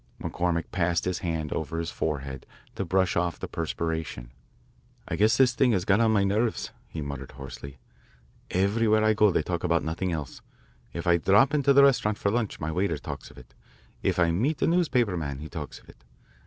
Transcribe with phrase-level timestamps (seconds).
[0.19, 4.31] McCormick passed his hand over his forehead to brush off the perspiration.
[5.07, 7.77] "I guess this thing has got on my nerves," he muttered hoarsely."
[8.65, 10.41] Everywhere I go they talk about nothing else.
[10.91, 13.53] If I drop into the restaurant for lunch, my waiter talks of it.
[14.01, 16.03] If I meet a newspaper man, he talks of it.